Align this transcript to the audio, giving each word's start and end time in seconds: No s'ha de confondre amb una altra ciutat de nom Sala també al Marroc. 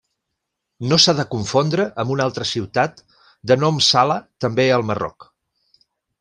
No 0.91 0.97
s'ha 1.03 1.13
de 1.19 1.25
confondre 1.33 1.85
amb 2.03 2.13
una 2.13 2.25
altra 2.31 2.47
ciutat 2.53 3.05
de 3.53 3.59
nom 3.67 3.79
Sala 3.91 4.17
també 4.47 4.67
al 4.79 4.89
Marroc. 4.91 5.31